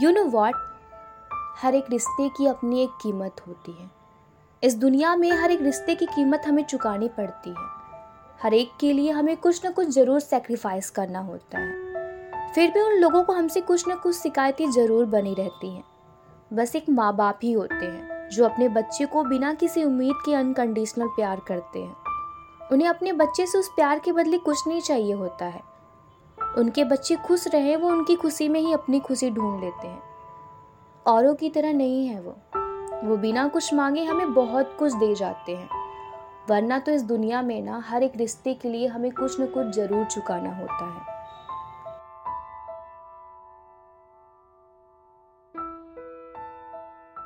[0.00, 0.54] You know what
[1.62, 3.90] हर एक रिश्ते की अपनी एक कीमत होती है।
[4.62, 7.66] इस दुनिया में हर एक रिश्ते की कीमत हमें चुकानी पड़ती है।
[8.42, 12.80] हर एक के लिए हमें कुछ ना कुछ ज़रूर सेक्रीफाइस करना होता है। फिर भी
[12.80, 15.84] उन लोगों को हमसे कुछ ना कुछ शिकायतें ज़रूर बनी रहती हैं।
[16.52, 20.34] बस एक माँ बाप ही होते हैं, जो अपने बच्चे को बिना किसी उम्मीद के
[20.34, 21.96] अनकंडीशनल प्यार करते हैं।
[22.72, 25.71] उन्हें अपने बच्चे से उस प्यार के बदले कुछ नहीं चाहिए होता है।
[26.58, 30.02] उनके बच्चे खुश रहे, वो उनकी खुशी में ही अपनी खुशी ढूंढ लेते हैं।
[31.06, 32.36] औरों की तरह नहीं है वो।
[33.08, 35.68] वो बिना कुछ मांगे हमें बहुत कुछ दे जाते हैं।
[36.50, 39.66] वरना तो इस दुनिया में ना, हर एक रिश्ते के लिए हमें कुछ न कुछ
[39.66, 41.11] ज़रूर चुकाना होता है।